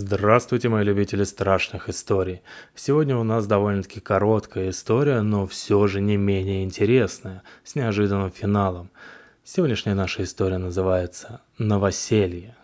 Здравствуйте, 0.00 0.68
мои 0.68 0.84
любители 0.84 1.24
страшных 1.24 1.88
историй. 1.88 2.42
Сегодня 2.76 3.16
у 3.16 3.24
нас 3.24 3.48
довольно-таки 3.48 3.98
короткая 3.98 4.70
история, 4.70 5.22
но 5.22 5.44
все 5.48 5.88
же 5.88 6.00
не 6.00 6.16
менее 6.16 6.62
интересная, 6.62 7.42
с 7.64 7.74
неожиданным 7.74 8.30
финалом. 8.30 8.90
Сегодняшняя 9.42 9.94
наша 9.94 10.22
история 10.22 10.58
называется 10.58 11.40
«Новоселье». 11.58 12.54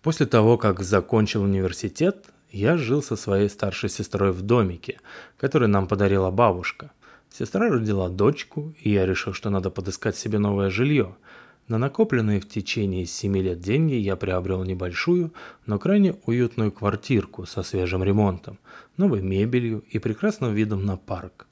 После 0.00 0.26
того, 0.26 0.58
как 0.58 0.78
закончил 0.78 1.42
университет, 1.42 2.26
я 2.52 2.76
жил 2.76 3.02
со 3.02 3.16
своей 3.16 3.48
старшей 3.48 3.88
сестрой 3.88 4.30
в 4.30 4.42
домике, 4.42 5.00
который 5.38 5.66
нам 5.66 5.88
подарила 5.88 6.30
бабушка. 6.30 6.92
Сестра 7.36 7.68
родила 7.68 8.08
дочку, 8.08 8.76
и 8.80 8.90
я 8.90 9.06
решил, 9.06 9.32
что 9.32 9.50
надо 9.50 9.70
подыскать 9.70 10.16
себе 10.16 10.38
новое 10.38 10.70
жилье– 10.70 11.16
на 11.68 11.78
накопленные 11.78 12.40
в 12.40 12.48
течение 12.48 13.06
семи 13.06 13.42
лет 13.42 13.60
деньги 13.60 13.94
я 13.94 14.16
приобрел 14.16 14.62
небольшую, 14.62 15.32
но 15.66 15.78
крайне 15.78 16.14
уютную 16.24 16.70
квартирку 16.70 17.44
со 17.44 17.62
свежим 17.62 18.04
ремонтом, 18.04 18.58
новой 18.96 19.20
мебелью 19.20 19.84
и 19.90 19.98
прекрасным 19.98 20.54
видом 20.54 20.84
на 20.84 20.96
парк. 20.96 21.46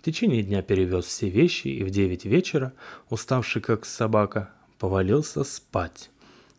В 0.00 0.04
течение 0.04 0.42
дня 0.42 0.60
перевез 0.60 1.06
все 1.06 1.30
вещи 1.30 1.68
и 1.68 1.82
в 1.82 1.90
девять 1.90 2.26
вечера, 2.26 2.74
уставший 3.08 3.62
как 3.62 3.86
собака, 3.86 4.50
повалился 4.78 5.44
спать. 5.44 6.10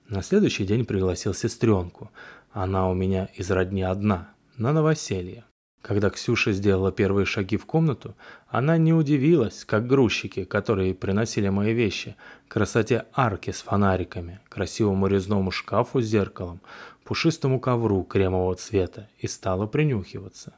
На 0.08 0.24
следующий 0.24 0.66
день 0.66 0.86
пригласил 0.86 1.34
сестренку. 1.34 2.10
Она 2.52 2.90
у 2.90 2.96
меня 2.96 3.30
из 3.36 3.52
родни 3.52 3.84
одна, 3.84 4.30
на 4.58 4.74
новоселье. 4.74 5.44
Когда 5.86 6.10
Ксюша 6.10 6.52
сделала 6.52 6.92
первые 6.92 7.28
шаги 7.28 7.58
в 7.58 7.68
комнату, 7.68 8.16
она 8.48 8.76
не 8.76 8.92
удивилась, 8.92 9.66
как 9.66 9.86
грузчики, 9.86 10.44
которые 10.44 10.96
приносили 10.96 11.50
мои 11.50 11.76
вещи, 11.76 12.16
красоте 12.48 13.06
арки 13.14 13.52
с 13.52 13.62
фонариками, 13.62 14.40
красивому 14.50 15.06
резному 15.06 15.52
шкафу 15.52 16.02
с 16.02 16.06
зеркалом, 16.06 16.60
пушистому 17.04 17.60
ковру 17.60 18.02
кремового 18.02 18.56
цвета 18.56 19.10
и 19.20 19.28
стала 19.28 19.68
принюхиваться. 19.68 20.56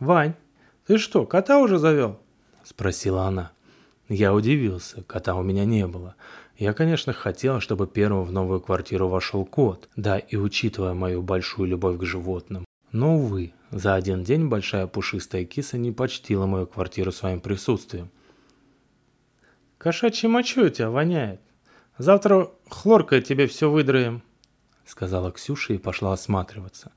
«Вань, 0.00 0.32
ты 0.86 0.96
что, 0.96 1.26
кота 1.26 1.58
уже 1.58 1.76
завел?»– 1.76 2.18
спросила 2.64 3.24
она. 3.24 3.52
Я 4.08 4.32
удивился, 4.32 5.02
кота 5.02 5.34
у 5.34 5.42
меня 5.42 5.66
не 5.66 5.86
было. 5.86 6.14
Я, 6.56 6.72
конечно, 6.72 7.12
хотел, 7.12 7.60
чтобы 7.60 7.86
первым 7.86 8.24
в 8.24 8.32
новую 8.32 8.62
квартиру 8.62 9.08
вошел 9.08 9.44
кот, 9.44 9.90
да 9.96 10.16
и 10.16 10.36
учитывая 10.36 10.94
мою 10.94 11.20
большую 11.20 11.68
любовь 11.68 11.98
к 11.98 12.04
животным, 12.04 12.65
но, 12.96 13.16
увы, 13.16 13.52
за 13.70 13.94
один 13.94 14.24
день 14.24 14.48
большая 14.48 14.86
пушистая 14.86 15.44
киса 15.44 15.76
не 15.76 15.92
почтила 15.92 16.46
мою 16.46 16.66
квартиру 16.66 17.12
своим 17.12 17.40
присутствием. 17.40 18.10
«Кошачьей 19.76 20.30
мочой 20.30 20.68
у 20.68 20.70
тебя 20.70 20.88
воняет. 20.88 21.40
Завтра 21.98 22.50
хлоркой 22.70 23.20
тебе 23.20 23.46
все 23.48 23.70
выдроем»,— 23.70 24.22
сказала 24.86 25.30
Ксюша 25.30 25.74
и 25.74 25.78
пошла 25.78 26.14
осматриваться. 26.14 26.92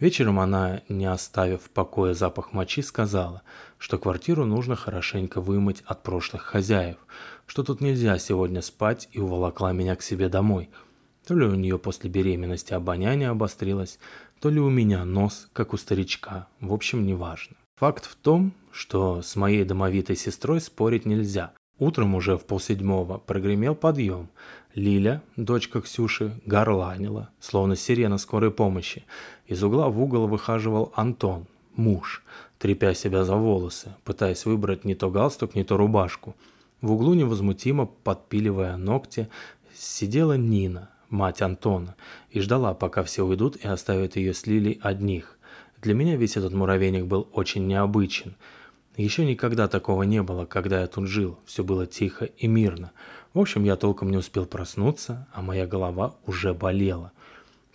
Вечером 0.00 0.40
она, 0.40 0.82
не 0.88 1.06
оставив 1.06 1.62
в 1.62 1.70
покое 1.70 2.14
запах 2.14 2.52
мочи, 2.52 2.82
сказала, 2.82 3.42
что 3.78 3.96
квартиру 3.96 4.44
нужно 4.44 4.74
хорошенько 4.74 5.40
вымыть 5.40 5.82
от 5.86 6.02
прошлых 6.02 6.42
хозяев, 6.42 6.96
что 7.46 7.62
тут 7.62 7.80
нельзя 7.80 8.18
сегодня 8.18 8.60
спать 8.60 9.08
и 9.12 9.20
уволокла 9.20 9.72
меня 9.72 9.94
к 9.94 10.02
себе 10.02 10.28
домой. 10.28 10.68
То 11.28 11.34
ли 11.34 11.44
у 11.44 11.54
нее 11.54 11.78
после 11.78 12.08
беременности 12.08 12.72
обоняние 12.72 13.28
обострилось, 13.28 13.98
то 14.40 14.50
ли 14.50 14.60
у 14.60 14.70
меня 14.70 15.04
нос, 15.04 15.48
как 15.52 15.72
у 15.72 15.76
старичка, 15.76 16.46
в 16.60 16.72
общем, 16.72 17.06
неважно. 17.06 17.56
Факт 17.76 18.06
в 18.06 18.14
том, 18.14 18.52
что 18.72 19.22
с 19.22 19.36
моей 19.36 19.64
домовитой 19.64 20.16
сестрой 20.16 20.60
спорить 20.60 21.06
нельзя. 21.06 21.52
Утром 21.78 22.14
уже 22.14 22.36
в 22.36 22.44
полседьмого 22.44 23.18
прогремел 23.18 23.74
подъем. 23.74 24.28
Лиля, 24.74 25.22
дочка 25.36 25.80
Ксюши, 25.80 26.40
горланила, 26.44 27.30
словно 27.40 27.76
сирена 27.76 28.18
скорой 28.18 28.50
помощи. 28.50 29.04
Из 29.46 29.62
угла 29.62 29.88
в 29.88 30.00
угол 30.00 30.26
выхаживал 30.26 30.92
Антон, 30.94 31.46
муж, 31.76 32.24
трепя 32.58 32.94
себя 32.94 33.24
за 33.24 33.36
волосы, 33.36 33.94
пытаясь 34.04 34.44
выбрать 34.44 34.84
не 34.84 34.94
то 34.94 35.10
галстук, 35.10 35.54
не 35.54 35.64
то 35.64 35.76
рубашку. 35.76 36.34
В 36.80 36.92
углу 36.92 37.14
невозмутимо, 37.14 37.86
подпиливая 37.86 38.76
ногти, 38.76 39.28
сидела 39.74 40.36
Нина, 40.36 40.90
мать 41.10 41.42
Антона, 41.42 41.96
и 42.30 42.40
ждала, 42.40 42.74
пока 42.74 43.02
все 43.02 43.24
уйдут 43.24 43.56
и 43.56 43.66
оставят 43.66 44.16
ее 44.16 44.34
с 44.34 44.46
Лилей 44.46 44.78
одних. 44.82 45.38
Для 45.80 45.94
меня 45.94 46.16
весь 46.16 46.36
этот 46.36 46.52
муравейник 46.52 47.06
был 47.06 47.28
очень 47.32 47.66
необычен. 47.66 48.34
Еще 48.96 49.24
никогда 49.24 49.68
такого 49.68 50.02
не 50.02 50.22
было, 50.22 50.44
когда 50.44 50.80
я 50.80 50.86
тут 50.88 51.06
жил, 51.06 51.38
все 51.46 51.62
было 51.62 51.86
тихо 51.86 52.24
и 52.24 52.48
мирно. 52.48 52.92
В 53.32 53.38
общем, 53.38 53.62
я 53.62 53.76
толком 53.76 54.10
не 54.10 54.16
успел 54.16 54.44
проснуться, 54.44 55.28
а 55.32 55.42
моя 55.42 55.66
голова 55.66 56.16
уже 56.26 56.52
болела. 56.52 57.12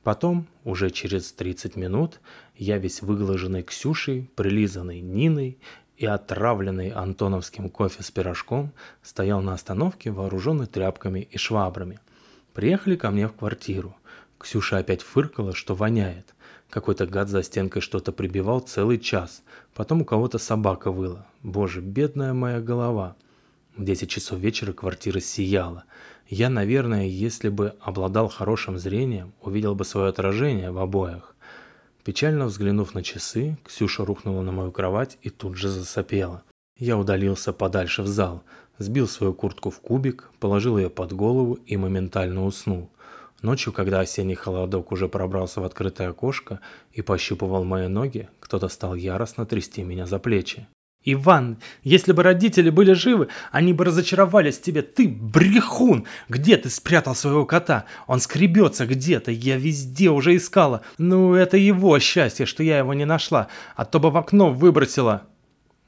Потом, 0.03 0.47
уже 0.65 0.89
через 0.89 1.31
30 1.31 1.77
минут, 1.77 2.19
я 2.57 2.77
весь 2.77 3.01
выглаженный 3.01 3.63
Ксюшей, 3.63 4.29
прилизанный 4.35 4.99
Ниной 4.99 5.57
и 5.95 6.05
отравленный 6.05 6.89
антоновским 6.89 7.69
кофе 7.69 8.03
с 8.03 8.11
пирожком, 8.11 8.73
стоял 9.01 9.41
на 9.41 9.53
остановке, 9.53 10.11
вооруженный 10.11 10.65
тряпками 10.65 11.21
и 11.31 11.37
швабрами– 11.37 11.99
Приехали 12.53 12.95
ко 12.95 13.09
мне 13.09 13.27
в 13.27 13.33
квартиру. 13.33 13.95
Ксюша 14.37 14.77
опять 14.77 15.01
фыркала, 15.01 15.53
что 15.53 15.73
воняет. 15.73 16.35
Какой-то 16.69 17.07
гад 17.07 17.29
за 17.29 17.43
стенкой 17.43 17.81
что-то 17.81 18.11
прибивал 18.11 18.59
целый 18.59 18.99
час. 18.99 19.43
Потом 19.73 20.01
у 20.01 20.05
кого-то 20.05 20.37
собака 20.37 20.91
выла. 20.91 21.25
Боже, 21.41 21.81
бедная 21.81 22.33
моя 22.33 22.59
голова. 22.59 23.15
В 23.75 23.83
10 23.83 24.09
часов 24.09 24.39
вечера 24.39 24.71
квартира 24.73 25.19
сияла. 25.19 25.85
Я, 26.27 26.49
наверное, 26.49 27.05
если 27.05 27.49
бы 27.49 27.75
обладал 27.79 28.27
хорошим 28.27 28.77
зрением, 28.77 29.33
увидел 29.41 29.73
бы 29.75 29.83
свое 29.83 30.09
отражение 30.09 30.71
в 30.71 30.77
обоях. 30.77 31.35
Печально 32.03 32.45
взглянув 32.45 32.93
на 32.93 33.01
часы, 33.01 33.57
Ксюша 33.63 34.05
рухнула 34.05 34.41
на 34.41 34.51
мою 34.51 34.71
кровать 34.71 35.17
и 35.21 35.29
тут 35.29 35.57
же 35.57 35.69
засопела. 35.69 36.43
Я 36.77 36.97
удалился 36.97 37.53
подальше 37.53 38.01
в 38.01 38.07
зал– 38.07 38.43
сбил 38.77 39.07
свою 39.07 39.33
куртку 39.33 39.69
в 39.69 39.79
кубик, 39.79 40.29
положил 40.39 40.77
ее 40.77 40.89
под 40.89 41.13
голову 41.13 41.53
и 41.65 41.77
моментально 41.77 42.45
уснул. 42.45 42.89
Ночью, 43.41 43.73
когда 43.73 43.99
осенний 43.99 44.35
холодок 44.35 44.91
уже 44.91 45.09
пробрался 45.09 45.59
в 45.59 45.65
открытое 45.65 46.09
окошко 46.09 46.61
и 46.93 47.01
пощупывал 47.01 47.65
мои 47.65 47.87
ноги, 47.87 48.29
кто-то 48.39 48.69
стал 48.69 48.95
яростно 48.95 49.45
трясти 49.45 49.83
меня 49.83 50.05
за 50.05 50.19
плечи. 50.19 50.67
«Иван, 51.05 51.57
если 51.83 52.13
бы 52.13 52.23
родители 52.23 52.69
были 52.69 52.93
живы, 52.93 53.27
они 53.51 53.73
бы 53.73 53.83
разочаровались 53.83 54.57
в 54.57 54.61
тебе. 54.61 54.81
Ты 54.81 55.09
брехун! 55.09 56.05
Где 56.29 56.55
ты 56.55 56.69
спрятал 56.69 57.13
своего 57.13 57.45
кота? 57.45 57.83
Он 58.07 58.21
скребется 58.21 58.85
где-то, 58.85 59.29
я 59.29 59.57
везде 59.57 60.09
уже 60.09 60.33
искала. 60.37 60.81
Ну, 60.97 61.33
это 61.33 61.57
его 61.57 61.99
счастье, 61.99 62.45
что 62.45 62.63
я 62.63 62.77
его 62.77 62.93
не 62.93 63.03
нашла, 63.03 63.49
а 63.75 63.83
то 63.83 63.99
бы 63.99 64.11
в 64.11 64.17
окно 64.17 64.53
выбросила». 64.53 65.23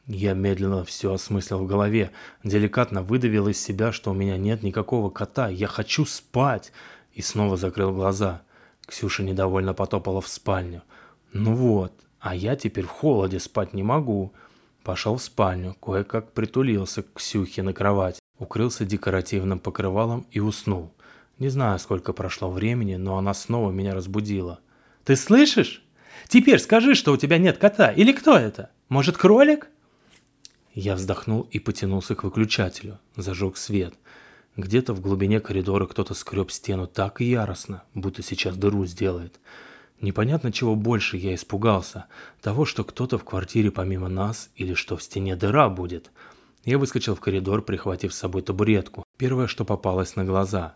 Я 0.08 0.34
медленно 0.34 0.84
все 0.84 1.14
осмыслил 1.14 1.60
в 1.60 1.66
голове, 1.66 2.12
деликатно 2.44 3.02
выдавил 3.02 3.48
из 3.48 3.60
себя, 3.60 3.92
что 3.92 4.12
у 4.12 4.14
меня 4.14 4.38
нет 4.38 4.62
никакого 4.62 5.10
кота, 5.10 5.50
я 5.50 5.68
хочу 5.68 6.06
спать, 6.06 6.72
и 7.14 7.22
снова 7.22 7.58
закрыл 7.58 7.92
глаза. 7.92 8.44
Ксюша 8.86 9.24
недовольно 9.24 9.74
потопала 9.74 10.22
в 10.22 10.28
спальню. 10.28 10.84
Ну 11.34 11.56
вот, 11.56 11.92
а 12.20 12.36
я 12.36 12.56
теперь 12.56 12.86
в 12.86 12.90
холоде 12.90 13.40
спать 13.40 13.74
не 13.74 13.82
могу. 13.82 14.32
Пошел 14.84 15.18
в 15.18 15.24
спальню, 15.24 15.76
кое-как 15.82 16.34
притулился 16.34 17.02
к 17.02 17.14
Ксюхе 17.14 17.64
на 17.64 17.74
кровать, 17.74 18.20
укрылся 18.38 18.86
декоративным 18.86 19.58
покрывалом 19.58 20.28
и 20.30 20.40
уснул. 20.40 20.94
Не 21.40 21.50
знаю, 21.50 21.80
сколько 21.80 22.14
прошло 22.14 22.52
времени, 22.52 22.96
но 22.96 23.18
она 23.18 23.34
снова 23.34 23.72
меня 23.72 23.96
разбудила. 23.96 24.60
«Ты 25.04 25.16
слышишь? 25.16 25.84
Теперь 26.28 26.60
скажи, 26.60 26.94
что 26.94 27.12
у 27.12 27.18
тебя 27.18 27.40
нет 27.40 27.58
кота. 27.58 27.90
Или 27.90 28.12
кто 28.12 28.38
это? 28.38 28.70
Может, 28.88 29.18
кролик?» 29.18 29.70
Я 30.76 30.96
вздохнул 30.96 31.48
и 31.52 31.60
потянулся 31.60 32.16
к 32.16 32.26
выключателю, 32.26 33.00
зажег 33.16 33.56
свет. 33.56 33.94
Где-то 34.58 34.94
в 34.94 35.00
глубине 35.00 35.40
коридора 35.40 35.86
кто-то 35.86 36.14
скреб 36.14 36.52
стену 36.52 36.86
так 36.86 37.22
яростно, 37.22 37.84
будто 37.94 38.22
сейчас 38.22 38.58
дыру 38.58 38.86
сделает. 38.86 39.40
Непонятно 40.02 40.52
чего 40.52 40.76
больше 40.76 41.16
я 41.16 41.34
испугался. 41.34 42.08
Того, 42.42 42.66
что 42.66 42.84
кто-то 42.84 43.18
в 43.18 43.24
квартире 43.24 43.72
помимо 43.72 44.10
нас, 44.10 44.50
или 44.58 44.74
что 44.74 44.98
в 44.98 45.04
стене 45.04 45.38
дыра 45.38 45.70
будет. 45.70 46.12
Я 46.66 46.78
выскочил 46.78 47.16
в 47.16 47.22
коридор, 47.22 47.62
прихватив 47.62 48.14
с 48.14 48.18
собой 48.18 48.42
табуретку. 48.42 49.06
Первое, 49.18 49.48
что 49.48 49.64
попалось 49.64 50.18
на 50.18 50.26
глаза. 50.26 50.76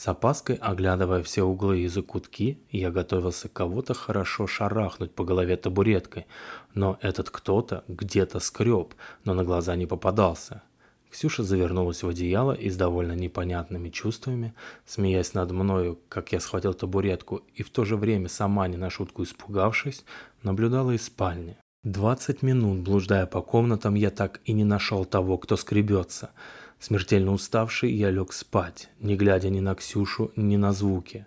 С 0.00 0.08
опаской, 0.08 0.54
оглядывая 0.54 1.22
все 1.22 1.42
углы 1.42 1.80
и 1.80 1.86
закутки, 1.86 2.58
я 2.70 2.90
готовился 2.90 3.50
кого-то 3.50 3.92
хорошо 3.92 4.46
шарахнуть 4.46 5.14
по 5.14 5.24
голове 5.24 5.58
табуреткой, 5.58 6.26
но 6.72 6.98
этот 7.02 7.28
кто-то 7.28 7.84
где-то 7.86 8.40
скреб, 8.40 8.94
но 9.26 9.34
на 9.34 9.44
глаза 9.44 9.76
не 9.76 9.84
попадался. 9.84 10.62
Ксюша 11.10 11.42
завернулась 11.42 12.02
в 12.02 12.08
одеяло 12.08 12.52
и 12.52 12.70
с 12.70 12.78
довольно 12.78 13.12
непонятными 13.12 13.90
чувствами, 13.90 14.54
смеясь 14.86 15.34
над 15.34 15.50
мною, 15.50 15.98
как 16.08 16.32
я 16.32 16.40
схватил 16.40 16.72
табуретку, 16.72 17.42
и 17.54 17.62
в 17.62 17.68
то 17.68 17.84
же 17.84 17.98
время 17.98 18.30
сама 18.30 18.68
не 18.68 18.78
на 18.78 18.88
шутку 18.88 19.22
испугавшись, 19.22 20.06
наблюдала 20.42 20.92
из 20.92 21.04
спальни. 21.04 21.58
Двадцать 21.84 22.40
минут, 22.40 22.78
блуждая 22.78 23.26
по 23.26 23.42
комнатам, 23.42 23.96
я 23.96 24.08
так 24.08 24.40
и 24.46 24.54
не 24.54 24.64
нашел 24.64 25.04
того, 25.04 25.36
кто 25.36 25.58
скребется– 25.58 26.30
Смертельно 26.80 27.32
уставший, 27.32 27.92
я 27.92 28.10
лег 28.10 28.32
спать, 28.32 28.88
не 29.00 29.14
глядя 29.14 29.50
ни 29.50 29.60
на 29.60 29.74
Ксюшу, 29.74 30.32
ни 30.34 30.56
на 30.56 30.72
звуки. 30.72 31.26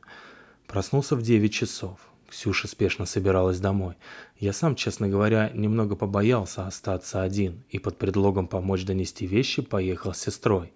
Проснулся 0.66 1.16
в 1.16 1.22
9 1.22 1.54
часов. 1.54 2.00
Ксюша 2.28 2.68
спешно 2.68 3.06
собиралась 3.06 3.60
домой. 3.60 3.94
Я 4.40 4.52
сам, 4.52 4.76
честно 4.76 5.08
говоря, 5.08 5.52
немного 5.54 5.96
побоялся 5.96 6.66
остаться 6.66 7.22
один 7.22 7.64
и 7.70 7.78
под 7.78 8.00
предлогом 8.00 8.48
помочь 8.48 8.84
донести 8.84 9.28
вещи 9.28 9.62
поехал 9.62 10.16
с 10.16 10.22
сестрой. 10.22 10.74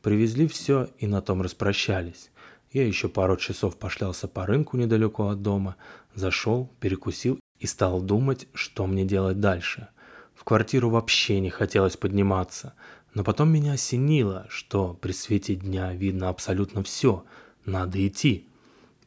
Привезли 0.00 0.46
все 0.46 0.88
и 0.98 1.08
на 1.08 1.20
том 1.20 1.42
распрощались. 1.42 2.30
Я 2.72 2.86
еще 2.86 3.08
пару 3.08 3.36
часов 3.36 3.76
пошлялся 3.76 4.28
по 4.28 4.46
рынку 4.46 4.76
недалеко 4.76 5.28
от 5.28 5.42
дома, 5.42 5.74
зашел, 6.14 6.70
перекусил 6.78 7.40
и 7.58 7.66
стал 7.66 8.00
думать, 8.00 8.46
что 8.54 8.86
мне 8.86 9.04
делать 9.04 9.40
дальше. 9.40 9.88
В 10.36 10.44
квартиру 10.44 10.90
вообще 10.90 11.40
не 11.40 11.50
хотелось 11.50 11.96
подниматься, 11.96 12.74
но 13.14 13.22
потом 13.22 13.52
меня 13.52 13.72
осенило, 13.72 14.46
что 14.48 14.98
при 15.00 15.12
свете 15.12 15.54
дня 15.54 15.92
видно 15.94 16.28
абсолютно 16.28 16.82
все, 16.82 17.24
надо 17.64 18.06
идти. 18.06 18.46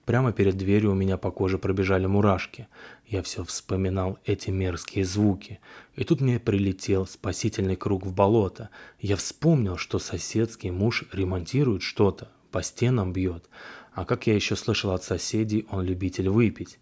Прямо 0.06 0.32
перед 0.32 0.56
дверью 0.56 0.92
у 0.92 0.96
меня 0.96 1.18
по 1.18 1.32
коже 1.32 1.58
пробежали 1.58 2.06
мурашки. 2.06 2.70
Я 3.06 3.22
все 3.22 3.44
вспоминал 3.44 4.18
эти 4.24 4.50
мерзкие 4.50 5.04
звуки. 5.04 5.60
И 5.96 6.06
тут 6.06 6.22
мне 6.22 6.40
прилетел 6.40 7.06
спасительный 7.06 7.76
круг 7.76 8.06
в 8.06 8.14
болото. 8.14 8.70
Я 9.02 9.18
вспомнил, 9.18 9.76
что 9.76 10.00
соседский 10.00 10.72
муж 10.72 11.04
ремонтирует 11.12 11.82
что-то, 11.82 12.30
по 12.52 12.64
стенам 12.64 13.12
бьет. 13.12 13.50
А 13.92 14.06
как 14.06 14.28
я 14.28 14.36
еще 14.36 14.56
слышал 14.56 14.92
от 14.92 15.04
соседей, 15.04 15.66
он 15.70 15.84
любитель 15.84 16.30
выпить. 16.30 16.80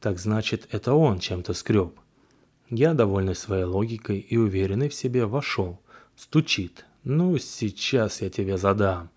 Так 0.00 0.18
значит, 0.18 0.68
это 0.70 0.92
он 0.92 1.18
чем-то 1.18 1.54
скреб. 1.54 1.98
Я, 2.68 2.92
довольный 2.92 3.34
своей 3.34 3.64
логикой 3.64 4.18
и 4.18 4.36
уверенный 4.36 4.90
в 4.90 4.94
себе, 4.94 5.24
вошел. 5.24 5.80
Стучит. 6.16 6.84
«Ну, 7.04 7.38
сейчас 7.38 8.20
я 8.20 8.30
тебе 8.30 8.58
задам». 8.58 9.10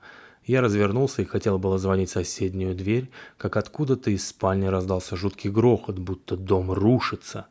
Я 0.46 0.62
развернулся 0.62 1.22
и 1.22 1.26
хотел 1.26 1.58
было 1.58 1.78
звонить 1.78 2.10
в 2.10 2.14
соседнюю 2.14 2.76
дверь, 2.76 3.10
как 3.38 3.58
откуда-то 3.58 4.12
из 4.12 4.28
спальни 4.28 4.68
раздался 4.68 5.16
жуткий 5.16 5.50
грохот, 5.50 5.98
будто 5.98 6.38
дом 6.38 6.72
рушится. 6.72 7.48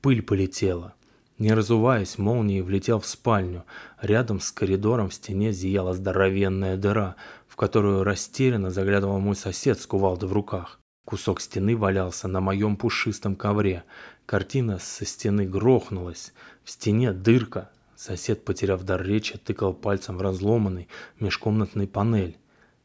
Пыль 0.00 0.22
полетела. 0.22 0.94
Не 1.38 1.52
разуваясь, 1.52 2.18
молнией 2.18 2.60
влетел 2.60 3.00
в 3.00 3.06
спальню. 3.06 3.64
Рядом 4.00 4.40
с 4.40 4.52
коридором 4.52 5.08
в 5.08 5.14
стене 5.14 5.52
зияла 5.52 5.92
здоровенная 5.94 6.76
дыра, 6.76 7.16
в 7.48 7.56
которую 7.56 8.04
растерянно 8.04 8.70
заглядывал 8.70 9.18
мой 9.18 9.34
сосед 9.34 9.80
с 9.80 9.86
кувалдой 9.86 10.28
в 10.28 10.32
руках. 10.32 10.78
Кусок 11.04 11.40
стены 11.40 11.76
валялся 11.76 12.28
на 12.28 12.40
моем 12.40 12.76
пушистом 12.76 13.36
ковре. 13.36 13.84
Картина 14.26 14.78
со 14.78 15.04
стены 15.04 15.44
грохнулась. 15.44 16.32
В 16.62 16.70
стене 16.70 17.12
дырка, 17.12 17.70
Сосед, 17.96 18.44
потеряв 18.44 18.82
дар 18.82 19.02
речи, 19.02 19.38
тыкал 19.38 19.74
пальцем 19.74 20.18
в 20.18 20.22
разломанный 20.22 20.88
межкомнатный 21.20 21.86
панель. 21.86 22.36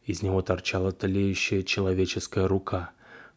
Из 0.06 0.22
него 0.22 0.42
торчала 0.42 0.92
тлеющая 0.92 1.64
человеческая 1.64 2.48
рука. 2.48 2.92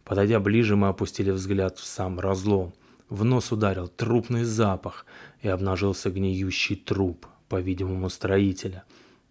Подойдя 0.05 0.41
ближе, 0.41 0.77
мы 0.77 0.89
опустили 0.89 1.31
взгляд 1.31 1.79
в 1.79 1.85
сам 1.85 2.19
разлом. 2.19 2.75
В 3.09 3.25
нос 3.25 3.53
ударил 3.53 3.89
трупный 3.89 4.45
запах, 4.45 5.07
и 5.43 5.49
обнажился 5.49 6.11
гниющий 6.11 6.77
труп, 6.77 7.27
по-видимому, 7.49 8.09
строителя. 8.09 8.85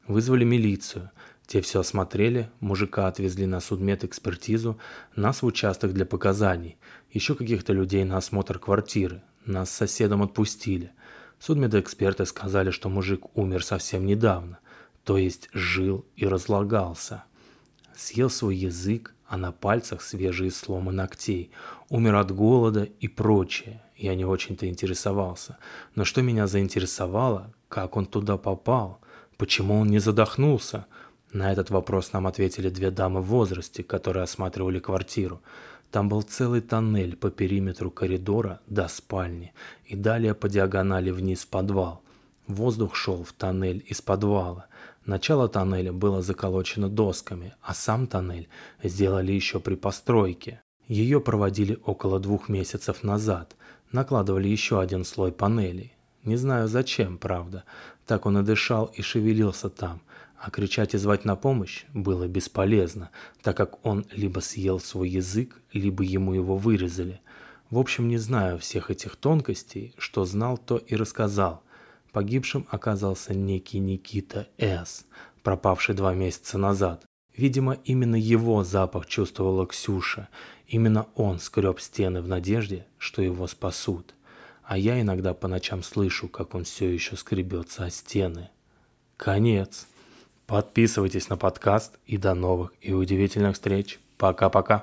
Вызвали 0.08 0.44
милицию. 0.44 1.10
Те 1.48 1.62
все 1.62 1.80
осмотрели, 1.80 2.50
мужика 2.60 3.08
отвезли 3.08 3.46
на 3.46 3.60
судмедэкспертизу, 3.60 4.78
нас 5.16 5.42
в 5.42 5.46
участок 5.46 5.94
для 5.94 6.06
показаний, 6.06 6.78
еще 7.12 7.36
каких-то 7.36 7.74
людей 7.74 8.04
на 8.04 8.18
осмотр 8.18 8.60
квартиры. 8.60 9.22
Нас 9.46 9.70
с 9.70 9.76
соседом 9.76 10.22
отпустили. 10.22 10.92
Судмедэксперты 11.42 12.28
сказали, 12.28 12.70
что 12.70 12.88
мужик 12.88 13.36
умер 13.36 13.66
совсем 13.66 14.06
недавно, 14.06 14.60
то 15.04 15.18
есть 15.18 15.50
жил 15.54 16.06
и 16.16 16.28
разлагался. 16.28 17.24
Съел 17.96 18.30
свой 18.30 18.56
язык, 18.56 19.16
а 19.26 19.38
на 19.38 19.52
пальцах 19.52 20.04
свежие 20.04 20.52
сломы 20.52 20.92
ногтей, 20.92 21.50
умер 21.90 22.16
от 22.16 22.32
голода 22.32 22.84
и 22.84 23.08
прочее. 23.08 23.82
Я 23.98 24.14
не 24.14 24.24
очень-то 24.24 24.68
интересовался. 24.68 25.58
Но 25.96 26.06
что 26.06 26.22
меня 26.22 26.46
заинтересовало, 26.46 27.52
как 27.70 27.98
он 27.98 28.06
туда 28.06 28.38
попал, 28.38 29.02
почему 29.38 29.80
он 29.80 29.88
не 29.88 29.98
задохнулся. 29.98 30.86
На 31.34 31.52
этот 31.52 31.72
вопрос 31.72 32.14
нам 32.14 32.28
ответили 32.28 32.70
две 32.70 32.92
дамы 32.92 33.22
в 33.22 33.26
возрасте, 33.26 33.82
которые 33.82 34.24
осматривали 34.24 34.78
квартиру. 34.78 35.42
Там 35.92 36.08
был 36.08 36.22
целый 36.22 36.62
тоннель 36.62 37.18
по 37.18 37.30
периметру 37.30 37.92
коридора 37.92 38.62
до 38.68 38.88
спальни 38.88 39.54
и 39.86 39.96
далее 39.98 40.34
по 40.34 40.48
диагонали 40.48 41.12
вниз 41.12 41.42
в 41.44 41.48
подвал. 41.48 42.02
Воздух 42.48 42.96
шел 42.96 43.24
в 43.24 43.34
тоннель 43.34 43.84
из 43.86 44.02
подвала. 44.02 44.68
Начало 45.06 45.50
тоннеля 45.50 45.92
было 45.92 46.22
заколочено 46.22 46.90
досками, 46.90 47.56
а 47.62 47.74
сам 47.74 48.08
тоннель 48.08 48.48
сделали 48.82 49.34
еще 49.34 49.60
при 49.60 49.76
постройке. 49.76 50.62
Ее 50.88 51.20
проводили 51.20 51.78
около 51.86 52.20
двух 52.20 52.48
месяцев 52.48 53.04
назад. 53.04 53.56
Накладывали 53.92 54.48
еще 54.48 54.80
один 54.80 55.04
слой 55.04 55.34
панелей. 55.34 55.94
Не 56.24 56.38
знаю 56.38 56.70
зачем, 56.70 57.18
правда. 57.18 57.66
Так 58.06 58.26
он 58.26 58.38
и 58.38 58.44
дышал 58.44 58.86
и 58.94 59.02
шевелился 59.02 59.70
там 59.70 60.02
а 60.42 60.50
кричать 60.50 60.96
и 60.96 60.98
звать 60.98 61.24
на 61.24 61.36
помощь 61.36 61.86
было 61.94 62.28
бесполезно, 62.28 63.12
так 63.44 63.56
как 63.56 63.86
он 63.86 64.08
либо 64.12 64.40
съел 64.40 64.80
свой 64.80 65.08
язык, 65.08 65.62
либо 65.72 66.04
ему 66.04 66.34
его 66.34 66.58
вырезали. 66.58 67.22
В 67.70 67.78
общем, 67.78 68.08
не 68.08 68.18
знаю 68.18 68.58
всех 68.58 68.90
этих 68.90 69.18
тонкостей, 69.18 69.94
что 70.00 70.26
знал, 70.26 70.58
то 70.58 70.78
и 70.78 70.96
рассказал. 70.96 71.62
Погибшим 72.12 72.66
оказался 72.72 73.36
некий 73.36 73.78
Никита 73.78 74.48
С., 74.58 75.06
пропавший 75.44 75.94
два 75.94 76.16
месяца 76.16 76.58
назад. 76.58 77.06
Видимо, 77.38 77.78
именно 77.86 78.16
его 78.16 78.64
запах 78.64 79.06
чувствовала 79.06 79.68
Ксюша. 79.68 80.28
Именно 80.68 81.06
он 81.14 81.40
скреб 81.40 81.80
стены 81.80 82.22
в 82.22 82.28
надежде, 82.28 82.88
что 82.98 83.22
его 83.22 83.46
спасут. 83.46 84.16
А 84.64 84.76
я 84.76 85.00
иногда 85.00 85.36
по 85.36 85.48
ночам 85.48 85.84
слышу, 85.84 86.28
как 86.28 86.56
он 86.56 86.64
все 86.64 86.90
еще 86.90 87.16
скребется 87.16 87.86
о 87.86 87.92
стены. 87.92 88.50
Конец. 89.18 89.86
Подписывайтесь 90.52 91.30
на 91.30 91.38
подкаст 91.38 91.98
и 92.06 92.18
до 92.18 92.34
новых 92.34 92.74
и 92.82 92.92
удивительных 92.92 93.54
встреч. 93.54 94.02
Пока-пока. 94.18 94.80